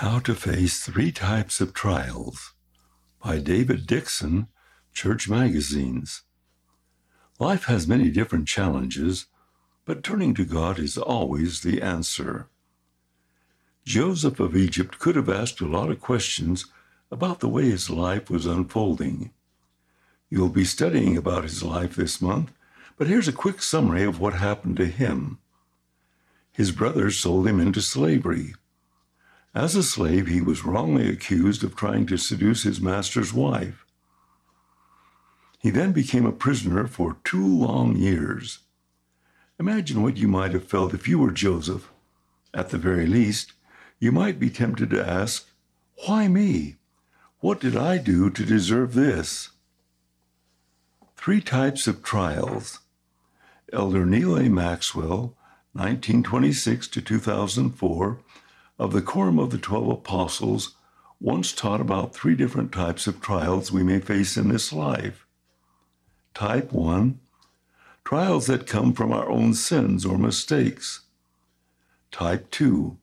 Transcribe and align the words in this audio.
How 0.00 0.18
to 0.20 0.34
Face 0.34 0.82
Three 0.82 1.12
Types 1.12 1.60
of 1.60 1.74
Trials 1.74 2.54
by 3.22 3.38
David 3.38 3.86
Dickson, 3.86 4.46
Church 4.94 5.28
Magazines. 5.28 6.22
Life 7.38 7.64
has 7.64 7.86
many 7.86 8.08
different 8.08 8.48
challenges, 8.48 9.26
but 9.84 10.02
turning 10.02 10.32
to 10.36 10.46
God 10.46 10.78
is 10.78 10.96
always 10.96 11.60
the 11.60 11.82
answer. 11.82 12.48
Joseph 13.84 14.40
of 14.40 14.56
Egypt 14.56 14.98
could 14.98 15.16
have 15.16 15.28
asked 15.28 15.60
a 15.60 15.66
lot 15.66 15.90
of 15.90 16.00
questions 16.00 16.64
about 17.10 17.40
the 17.40 17.48
way 17.48 17.64
his 17.64 17.90
life 17.90 18.30
was 18.30 18.46
unfolding. 18.46 19.32
You'll 20.30 20.48
be 20.48 20.64
studying 20.64 21.18
about 21.18 21.42
his 21.42 21.62
life 21.62 21.94
this 21.96 22.22
month, 22.22 22.52
but 22.96 23.06
here's 23.06 23.28
a 23.28 23.32
quick 23.32 23.60
summary 23.60 24.04
of 24.04 24.18
what 24.18 24.32
happened 24.32 24.78
to 24.78 24.86
him. 24.86 25.40
His 26.52 26.72
brothers 26.72 27.18
sold 27.18 27.46
him 27.46 27.60
into 27.60 27.82
slavery. 27.82 28.54
As 29.54 29.74
a 29.74 29.82
slave, 29.82 30.28
he 30.28 30.40
was 30.40 30.64
wrongly 30.64 31.08
accused 31.08 31.64
of 31.64 31.74
trying 31.74 32.06
to 32.06 32.16
seduce 32.16 32.62
his 32.62 32.80
master's 32.80 33.32
wife. 33.32 33.84
He 35.58 35.70
then 35.70 35.92
became 35.92 36.24
a 36.24 36.32
prisoner 36.32 36.86
for 36.86 37.16
two 37.24 37.46
long 37.46 37.96
years. 37.96 38.60
Imagine 39.58 40.02
what 40.02 40.16
you 40.16 40.28
might 40.28 40.52
have 40.52 40.64
felt 40.64 40.94
if 40.94 41.08
you 41.08 41.18
were 41.18 41.32
Joseph. 41.32 41.90
At 42.54 42.70
the 42.70 42.78
very 42.78 43.06
least, 43.06 43.52
you 43.98 44.12
might 44.12 44.38
be 44.38 44.50
tempted 44.50 44.88
to 44.90 45.06
ask, 45.06 45.48
Why 46.06 46.28
me? 46.28 46.76
What 47.40 47.60
did 47.60 47.76
I 47.76 47.98
do 47.98 48.30
to 48.30 48.44
deserve 48.44 48.94
this? 48.94 49.50
Three 51.16 51.40
types 51.40 51.86
of 51.86 52.02
trials. 52.02 52.78
Elder 53.72 54.06
Neal 54.06 54.38
A. 54.38 54.48
Maxwell, 54.48 55.36
1926 55.74 56.88
to 56.88 57.02
2004, 57.02 58.18
of 58.80 58.94
the 58.94 59.02
Quorum 59.02 59.38
of 59.38 59.50
the 59.50 59.58
Twelve 59.58 59.90
Apostles 59.90 60.74
once 61.20 61.52
taught 61.52 61.82
about 61.82 62.14
three 62.14 62.34
different 62.34 62.72
types 62.72 63.06
of 63.06 63.20
trials 63.20 63.70
we 63.70 63.82
may 63.82 64.00
face 64.00 64.38
in 64.38 64.48
this 64.48 64.72
life. 64.72 65.26
Type 66.32 66.72
1 66.72 67.20
Trials 68.06 68.46
that 68.46 68.66
come 68.66 68.94
from 68.94 69.12
our 69.12 69.28
own 69.28 69.52
sins 69.52 70.06
or 70.06 70.16
mistakes. 70.16 71.02
Type 72.10 72.50
2 72.52 72.96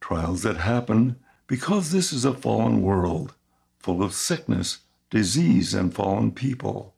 Trials 0.00 0.44
that 0.44 0.56
happen 0.56 1.16
because 1.46 1.92
this 1.92 2.10
is 2.10 2.24
a 2.24 2.32
fallen 2.32 2.80
world, 2.80 3.34
full 3.80 4.02
of 4.02 4.14
sickness, 4.14 4.78
disease, 5.10 5.74
and 5.74 5.94
fallen 5.94 6.32
people. 6.32 6.94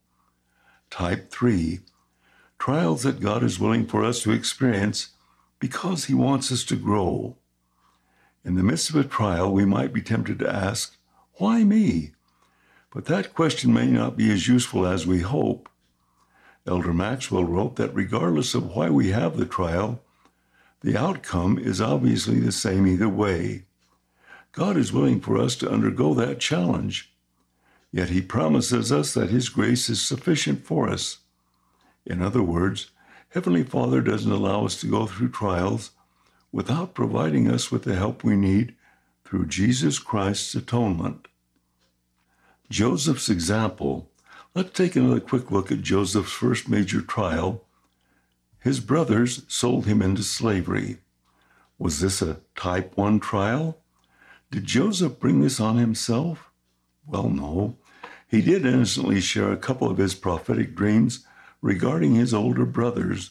Type 0.89 1.33
3 1.33 1.81
Trials 2.61 3.03
that 3.03 3.19
God 3.19 3.43
is 3.43 3.59
willing 3.59 3.89
for 3.89 4.05
us 4.05 4.23
to 4.23 4.31
experience 4.31 5.09
because 5.59 6.05
He 6.05 6.15
wants 6.15 6.53
us 6.53 6.63
to 6.67 6.77
grow. 6.77 7.39
In 8.45 8.57
the 8.57 8.63
midst 8.63 8.91
of 8.91 8.97
a 8.97 9.05
trial, 9.05 9.51
we 9.51 9.65
might 9.65 9.93
be 9.93 10.03
tempted 10.03 10.39
to 10.41 10.55
ask, 10.55 10.97
Why 11.35 11.65
me? 11.65 12.13
But 12.93 13.07
that 13.07 13.35
question 13.35 13.73
may 13.73 13.87
not 13.87 14.19
be 14.19 14.31
as 14.31 14.47
useful 14.49 14.87
as 14.87 15.07
we 15.07 15.21
hope. 15.21 15.69
Elder 16.67 16.93
Maxwell 16.93 17.45
wrote 17.45 17.77
that 17.77 17.95
regardless 17.95 18.55
of 18.55 18.75
why 18.75 18.91
we 18.91 19.11
have 19.11 19.37
the 19.37 19.47
trial, 19.47 20.03
the 20.83 20.97
outcome 20.97 21.59
is 21.59 21.81
obviously 21.81 22.39
the 22.39 22.53
same 22.53 22.87
either 22.87 23.09
way. 23.09 23.65
God 24.53 24.77
is 24.77 24.93
willing 24.93 25.21
for 25.21 25.39
us 25.39 25.57
to 25.57 25.71
undergo 25.71 26.13
that 26.15 26.39
challenge, 26.39 27.13
yet 27.91 28.11
He 28.11 28.21
promises 28.21 28.93
us 28.93 29.15
that 29.15 29.31
His 29.31 29.49
grace 29.49 29.89
is 29.89 30.03
sufficient 30.03 30.67
for 30.67 30.91
us. 30.91 31.19
In 32.05 32.21
other 32.21 32.43
words, 32.43 32.91
Heavenly 33.31 33.65
Father 33.65 34.03
doesn't 34.03 34.31
allow 34.31 34.67
us 34.67 34.79
to 34.81 34.87
go 34.87 35.07
through 35.07 35.31
trials 35.31 35.93
without 36.55 36.95
providing 36.95 37.51
us 37.51 37.73
with 37.73 37.83
the 37.83 37.97
help 37.97 38.23
we 38.23 38.37
need 38.37 38.73
through 39.25 39.45
Jesus 39.45 39.99
Christ's 39.99 40.55
atonement. 40.55 41.27
Joseph's 42.71 43.29
example. 43.29 44.09
Let's 44.55 44.71
take 44.71 44.95
another 44.95 45.19
quick 45.19 45.51
look 45.51 45.73
at 45.73 45.83
Joseph's 45.83 46.31
first 46.31 46.69
major 46.69 47.01
trial. 47.01 47.65
His 48.61 48.79
brothers 48.79 49.43
sold 49.49 49.87
him 49.87 50.01
into 50.01 50.23
slavery. 50.23 50.99
Was 51.77 51.99
this 51.99 52.23
a 52.23 52.39
type 52.55 52.97
1 52.97 53.19
trial? 53.19 53.81
Did 54.53 54.65
Joseph 54.65 55.19
bring 55.19 55.41
this 55.41 55.59
on 55.59 55.77
himself? 55.77 56.53
Well, 57.05 57.31
no. 57.31 57.79
He 58.29 58.41
did 58.41 58.65
innocently 58.65 59.21
share 59.21 59.51
a 59.51 59.57
couple 59.57 59.91
of 59.91 59.99
his 59.99 60.15
prophetic 60.15 60.77
dreams 60.77 61.27
regarding 61.61 62.15
his 62.15 62.33
older 62.33 62.65
brothers. 62.65 63.31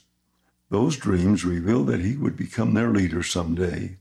Those 0.73 0.97
dreams 0.97 1.45
revealed 1.45 1.85
that 1.89 2.01
he 2.01 2.17
would 2.17 2.35
become 2.35 2.73
their 2.73 2.89
leader 2.89 3.21
someday. 3.21 3.97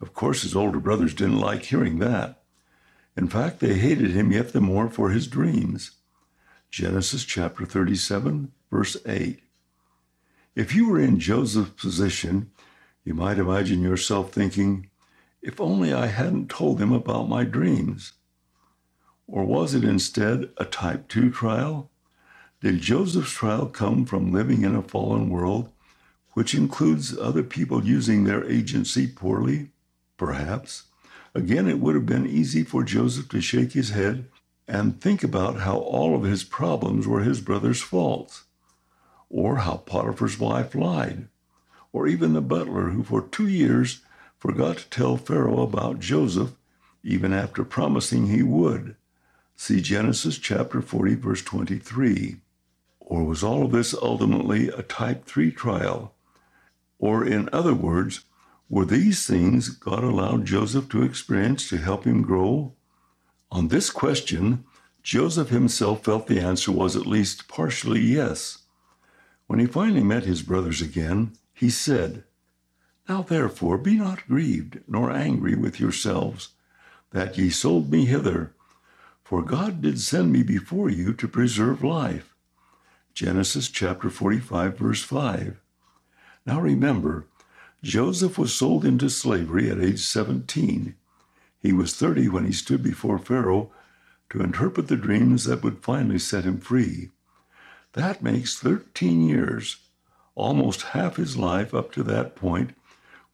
Of 0.00 0.14
course, 0.14 0.40
his 0.40 0.56
older 0.56 0.80
brothers 0.80 1.12
didn't 1.12 1.40
like 1.40 1.64
hearing 1.64 1.98
that. 1.98 2.42
In 3.18 3.28
fact, 3.28 3.60
they 3.60 3.74
hated 3.74 4.12
him 4.12 4.32
yet 4.32 4.54
the 4.54 4.62
more 4.62 4.88
for 4.88 5.10
his 5.10 5.26
dreams. 5.26 5.90
Genesis 6.70 7.22
chapter 7.26 7.66
37, 7.66 8.50
verse 8.70 8.96
8. 9.04 9.42
If 10.54 10.74
you 10.74 10.88
were 10.88 10.98
in 10.98 11.20
Joseph's 11.20 11.78
position, 11.82 12.50
you 13.04 13.12
might 13.12 13.38
imagine 13.38 13.82
yourself 13.82 14.32
thinking, 14.32 14.88
if 15.42 15.60
only 15.60 15.92
I 15.92 16.06
hadn't 16.06 16.48
told 16.48 16.78
them 16.78 16.94
about 16.94 17.28
my 17.28 17.44
dreams. 17.44 18.14
Or 19.26 19.44
was 19.44 19.74
it 19.74 19.84
instead 19.84 20.48
a 20.56 20.64
type 20.64 21.08
2 21.08 21.30
trial? 21.30 21.90
Did 22.62 22.80
Joseph's 22.80 23.32
trial 23.32 23.66
come 23.66 24.06
from 24.06 24.32
living 24.32 24.62
in 24.62 24.74
a 24.74 24.80
fallen 24.80 25.28
world 25.28 25.70
which 26.32 26.54
includes 26.54 27.16
other 27.16 27.42
people 27.42 27.84
using 27.84 28.24
their 28.24 28.48
agency 28.48 29.06
poorly? 29.06 29.70
Perhaps. 30.16 30.84
Again, 31.34 31.68
it 31.68 31.78
would 31.78 31.94
have 31.94 32.06
been 32.06 32.26
easy 32.26 32.64
for 32.64 32.82
Joseph 32.82 33.28
to 33.30 33.40
shake 33.40 33.72
his 33.72 33.90
head 33.90 34.28
and 34.66 35.00
think 35.00 35.24
about 35.24 35.60
how 35.60 35.78
all 35.78 36.14
of 36.14 36.22
his 36.22 36.44
problems 36.44 37.06
were 37.06 37.20
his 37.20 37.40
brother's 37.40 37.82
faults, 37.82 38.44
or 39.28 39.56
how 39.56 39.76
Potiphar's 39.76 40.38
wife 40.38 40.74
lied, 40.74 41.28
or 41.92 42.06
even 42.06 42.32
the 42.32 42.40
butler 42.40 42.90
who 42.90 43.02
for 43.02 43.22
two 43.22 43.48
years 43.48 44.02
forgot 44.38 44.78
to 44.78 44.90
tell 44.90 45.16
Pharaoh 45.16 45.62
about 45.62 46.00
Joseph 46.00 46.52
even 47.02 47.32
after 47.32 47.64
promising 47.64 48.26
he 48.26 48.42
would. 48.42 48.94
See 49.56 49.80
Genesis 49.80 50.38
chapter 50.38 50.80
40, 50.80 51.14
verse 51.16 51.42
23. 51.42 52.36
Or 53.00 53.24
was 53.24 53.42
all 53.42 53.64
of 53.64 53.72
this 53.72 53.94
ultimately 53.94 54.68
a 54.68 54.82
type 54.82 55.24
3 55.24 55.50
trial 55.50 56.14
or, 57.00 57.24
in 57.24 57.48
other 57.52 57.74
words, 57.74 58.20
were 58.68 58.84
these 58.84 59.26
things 59.26 59.70
God 59.70 60.04
allowed 60.04 60.44
Joseph 60.44 60.88
to 60.90 61.02
experience 61.02 61.68
to 61.70 61.78
help 61.78 62.04
him 62.04 62.22
grow? 62.22 62.74
On 63.50 63.68
this 63.68 63.90
question, 63.90 64.64
Joseph 65.02 65.48
himself 65.48 66.04
felt 66.04 66.26
the 66.26 66.38
answer 66.38 66.70
was 66.70 66.94
at 66.94 67.06
least 67.06 67.48
partially 67.48 68.00
yes. 68.00 68.58
When 69.46 69.58
he 69.58 69.66
finally 69.66 70.04
met 70.04 70.24
his 70.24 70.42
brothers 70.42 70.82
again, 70.82 71.32
he 71.54 71.70
said, 71.70 72.22
Now 73.08 73.22
therefore 73.22 73.78
be 73.78 73.96
not 73.96 74.28
grieved, 74.28 74.80
nor 74.86 75.10
angry 75.10 75.56
with 75.56 75.80
yourselves, 75.80 76.50
that 77.12 77.36
ye 77.38 77.50
sold 77.50 77.90
me 77.90 78.04
hither, 78.04 78.54
for 79.24 79.42
God 79.42 79.80
did 79.80 79.98
send 80.00 80.32
me 80.32 80.42
before 80.42 80.90
you 80.90 81.14
to 81.14 81.26
preserve 81.26 81.82
life. 81.82 82.36
Genesis 83.14 83.68
chapter 83.68 84.10
45, 84.10 84.78
verse 84.78 85.02
5. 85.02 85.60
Now 86.50 86.60
remember, 86.60 87.28
Joseph 87.80 88.36
was 88.36 88.52
sold 88.52 88.84
into 88.84 89.08
slavery 89.08 89.70
at 89.70 89.80
age 89.80 90.00
17. 90.00 90.96
He 91.60 91.72
was 91.72 91.94
30 91.94 92.28
when 92.28 92.44
he 92.44 92.50
stood 92.50 92.82
before 92.82 93.20
Pharaoh 93.20 93.70
to 94.30 94.42
interpret 94.42 94.88
the 94.88 94.96
dreams 94.96 95.44
that 95.44 95.62
would 95.62 95.84
finally 95.84 96.18
set 96.18 96.42
him 96.42 96.58
free. 96.58 97.10
That 97.92 98.24
makes 98.24 98.58
13 98.58 99.28
years, 99.28 99.76
almost 100.34 100.90
half 100.90 101.18
his 101.18 101.36
life 101.36 101.72
up 101.72 101.92
to 101.92 102.02
that 102.02 102.34
point, 102.34 102.74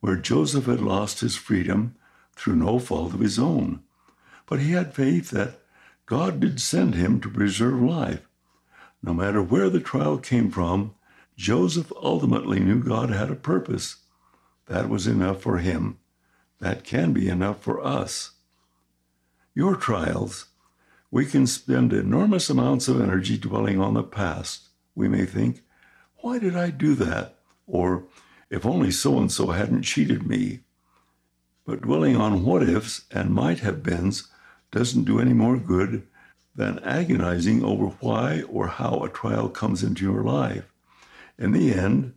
where 0.00 0.16
Joseph 0.16 0.66
had 0.66 0.82
lost 0.82 1.21
his 1.21 1.37
freedom 1.37 1.94
through 2.34 2.56
no 2.56 2.78
fault 2.78 3.15
of 3.15 3.21
his 3.21 3.38
own. 3.38 3.81
But 4.44 4.61
he 4.61 4.73
had 4.73 4.93
faith 4.93 5.31
that 5.31 5.62
God 6.05 6.38
did 6.38 6.61
send 6.61 6.94
him 6.94 7.23
to 7.23 7.31
preserve 7.31 7.81
life. 7.81 8.29
No 9.02 9.14
matter 9.14 9.43
where 9.43 9.70
the 9.70 9.81
trial 9.81 10.19
came 10.19 10.50
from, 10.50 10.93
Joseph 11.37 11.93
ultimately 12.03 12.61
knew 12.61 12.83
God 12.83 13.11
had 13.11 13.31
a 13.31 13.37
purpose. 13.37 13.97
That 14.67 14.88
was 14.88 15.06
enough 15.06 15.43
for 15.43 15.59
him. 15.59 15.99
That 16.61 16.83
can 16.83 17.12
be 17.12 17.29
enough 17.29 17.61
for 17.62 17.85
us. 17.85 18.33
Your 19.55 19.77
trials. 19.77 20.47
We 21.11 21.27
can 21.27 21.47
spend 21.47 21.93
enormous 21.93 22.49
amounts 22.49 22.88
of 22.88 23.00
energy 23.00 23.37
dwelling 23.37 23.81
on 23.81 23.94
the 23.94 24.03
past. 24.03 24.69
We 24.94 25.09
may 25.09 25.27
think, 25.27 25.62
why 26.17 26.38
did 26.38 26.56
I 26.56 26.71
do 26.71 26.94
that? 26.94 27.37
Or, 27.67 28.05
if 28.50 28.65
only 28.65 28.91
so 28.91 29.19
and 29.19 29.31
so 29.31 29.49
hadn't 29.49 29.82
cheated 29.82 30.27
me. 30.27 30.61
But 31.67 31.82
dwelling 31.82 32.17
on 32.17 32.44
what 32.44 32.62
ifs 32.62 33.05
and 33.11 33.35
might 33.35 33.59
have 33.59 33.82
beens 33.82 34.29
doesn't 34.71 35.05
do 35.05 35.21
any 35.21 35.32
more 35.35 35.59
good 35.59 36.06
than 36.55 36.79
agonizing 36.81 37.62
over 37.62 37.87
why 38.00 38.43
or 38.43 38.69
how 38.69 39.05
a 39.05 39.11
trial 39.11 39.49
comes 39.49 39.82
into 39.82 40.05
your 40.05 40.23
life. 40.23 40.73
In 41.38 41.53
the 41.53 41.73
end, 41.73 42.15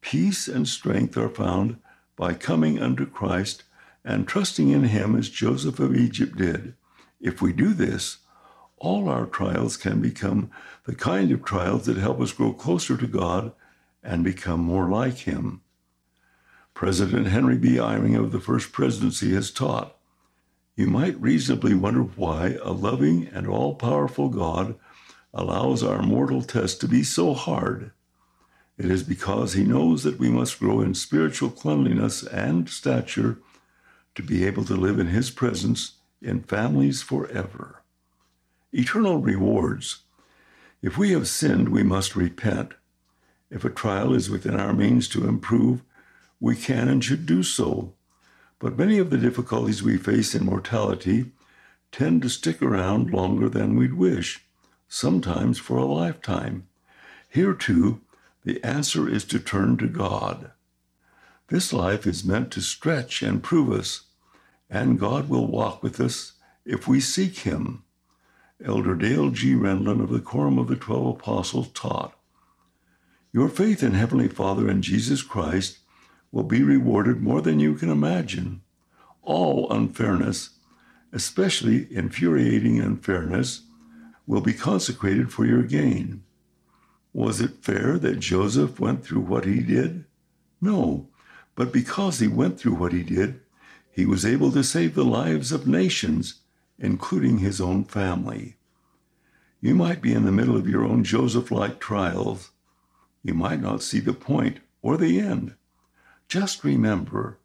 peace 0.00 0.48
and 0.48 0.66
strength 0.66 1.16
are 1.16 1.28
found 1.28 1.78
by 2.16 2.34
coming 2.34 2.80
unto 2.80 3.06
Christ 3.06 3.62
and 4.04 4.26
trusting 4.26 4.70
in 4.70 4.84
Him 4.84 5.16
as 5.16 5.28
Joseph 5.28 5.78
of 5.78 5.94
Egypt 5.94 6.36
did. 6.36 6.74
If 7.20 7.42
we 7.42 7.52
do 7.52 7.72
this, 7.72 8.18
all 8.78 9.08
our 9.08 9.26
trials 9.26 9.76
can 9.76 10.00
become 10.00 10.50
the 10.84 10.94
kind 10.94 11.30
of 11.30 11.44
trials 11.44 11.86
that 11.86 11.96
help 11.96 12.20
us 12.20 12.32
grow 12.32 12.52
closer 12.52 12.96
to 12.96 13.06
God 13.06 13.52
and 14.02 14.22
become 14.22 14.60
more 14.60 14.88
like 14.88 15.18
Him. 15.18 15.62
President 16.74 17.28
Henry 17.28 17.56
B. 17.56 17.76
Eyring 17.76 18.16
of 18.18 18.32
the 18.32 18.40
First 18.40 18.72
Presidency 18.72 19.32
has 19.32 19.50
taught 19.50 19.96
you 20.76 20.86
might 20.86 21.18
reasonably 21.20 21.74
wonder 21.74 22.02
why 22.02 22.58
a 22.62 22.70
loving 22.70 23.28
and 23.32 23.46
all 23.46 23.74
powerful 23.74 24.28
God 24.28 24.74
allows 25.32 25.82
our 25.82 26.02
mortal 26.02 26.42
test 26.42 26.82
to 26.82 26.88
be 26.88 27.02
so 27.02 27.32
hard. 27.32 27.92
It 28.78 28.90
is 28.90 29.02
because 29.02 29.54
He 29.54 29.64
knows 29.64 30.02
that 30.02 30.18
we 30.18 30.28
must 30.28 30.58
grow 30.58 30.80
in 30.80 30.94
spiritual 30.94 31.50
cleanliness 31.50 32.22
and 32.22 32.68
stature 32.68 33.38
to 34.14 34.22
be 34.22 34.44
able 34.44 34.64
to 34.64 34.76
live 34.76 34.98
in 34.98 35.08
His 35.08 35.30
presence 35.30 35.92
in 36.20 36.42
families 36.42 37.02
forever. 37.02 37.82
Eternal 38.72 39.18
rewards. 39.18 40.02
If 40.82 40.98
we 40.98 41.12
have 41.12 41.28
sinned, 41.28 41.70
we 41.70 41.82
must 41.82 42.16
repent. 42.16 42.74
If 43.50 43.64
a 43.64 43.70
trial 43.70 44.12
is 44.12 44.28
within 44.28 44.58
our 44.58 44.72
means 44.72 45.08
to 45.08 45.26
improve, 45.26 45.82
we 46.40 46.56
can 46.56 46.88
and 46.88 47.02
should 47.02 47.24
do 47.24 47.42
so. 47.42 47.94
But 48.58 48.78
many 48.78 48.98
of 48.98 49.10
the 49.10 49.18
difficulties 49.18 49.82
we 49.82 49.96
face 49.96 50.34
in 50.34 50.44
mortality 50.44 51.32
tend 51.92 52.22
to 52.22 52.28
stick 52.28 52.60
around 52.60 53.10
longer 53.10 53.48
than 53.48 53.76
we'd 53.76 53.94
wish, 53.94 54.44
sometimes 54.88 55.58
for 55.58 55.78
a 55.78 55.84
lifetime. 55.84 56.66
Here, 57.28 57.54
too, 57.54 58.00
the 58.46 58.62
answer 58.62 59.08
is 59.08 59.24
to 59.24 59.40
turn 59.40 59.76
to 59.76 59.88
God. 59.88 60.52
This 61.48 61.72
life 61.72 62.06
is 62.06 62.24
meant 62.24 62.52
to 62.52 62.60
stretch 62.60 63.20
and 63.20 63.42
prove 63.42 63.72
us, 63.72 64.02
and 64.70 65.00
God 65.00 65.28
will 65.28 65.48
walk 65.48 65.82
with 65.82 66.00
us 66.00 66.34
if 66.64 66.86
we 66.86 67.00
seek 67.00 67.38
Him. 67.40 67.82
Elder 68.64 68.94
Dale 68.94 69.30
G. 69.30 69.54
Renlund 69.54 70.00
of 70.00 70.10
the 70.10 70.20
Quorum 70.20 70.60
of 70.60 70.68
the 70.68 70.76
Twelve 70.76 71.16
Apostles 71.16 71.70
taught 71.74 72.16
Your 73.32 73.48
faith 73.48 73.82
in 73.82 73.94
Heavenly 73.94 74.28
Father 74.28 74.68
and 74.68 74.80
Jesus 74.80 75.22
Christ 75.22 75.78
will 76.30 76.44
be 76.44 76.62
rewarded 76.62 77.20
more 77.20 77.42
than 77.42 77.58
you 77.58 77.74
can 77.74 77.90
imagine. 77.90 78.60
All 79.22 79.68
unfairness, 79.72 80.50
especially 81.12 81.92
infuriating 81.92 82.78
unfairness, 82.78 83.62
will 84.24 84.40
be 84.40 84.54
consecrated 84.54 85.32
for 85.32 85.44
your 85.44 85.64
gain. 85.64 86.22
Was 87.16 87.40
it 87.40 87.64
fair 87.64 87.98
that 88.00 88.20
Joseph 88.20 88.78
went 88.78 89.02
through 89.02 89.22
what 89.22 89.46
he 89.46 89.60
did? 89.60 90.04
No, 90.60 91.08
but 91.54 91.72
because 91.72 92.18
he 92.18 92.28
went 92.28 92.60
through 92.60 92.74
what 92.74 92.92
he 92.92 93.02
did, 93.02 93.40
he 93.90 94.04
was 94.04 94.26
able 94.26 94.52
to 94.52 94.62
save 94.62 94.94
the 94.94 95.02
lives 95.02 95.50
of 95.50 95.66
nations, 95.66 96.42
including 96.78 97.38
his 97.38 97.58
own 97.58 97.84
family. 97.86 98.58
You 99.62 99.74
might 99.74 100.02
be 100.02 100.12
in 100.12 100.26
the 100.26 100.30
middle 100.30 100.58
of 100.58 100.68
your 100.68 100.84
own 100.84 101.04
Joseph 101.04 101.50
like 101.50 101.80
trials. 101.80 102.50
You 103.22 103.32
might 103.32 103.62
not 103.62 103.82
see 103.82 104.00
the 104.00 104.12
point 104.12 104.58
or 104.82 104.98
the 104.98 105.18
end. 105.18 105.54
Just 106.28 106.64
remember, 106.64 107.38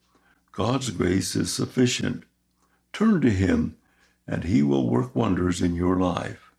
God's 0.51 0.89
grace 0.89 1.33
is 1.33 1.53
sufficient. 1.53 2.25
Turn 2.91 3.21
to 3.21 3.29
Him, 3.29 3.77
and 4.27 4.43
He 4.43 4.63
will 4.63 4.89
work 4.89 5.15
wonders 5.15 5.61
in 5.61 5.75
your 5.75 5.95
life. 5.95 6.51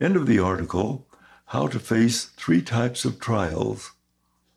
End 0.00 0.14
of 0.14 0.28
the 0.28 0.38
article 0.38 1.08
How 1.48 1.68
to 1.68 1.78
Face 1.78 2.24
Three 2.24 2.62
Types 2.62 3.04
of 3.04 3.20
Trials, 3.20 3.92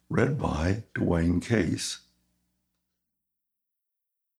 read 0.09 0.39
by 0.39 0.83
Dwayne 0.95 1.41
Case. 1.41 1.99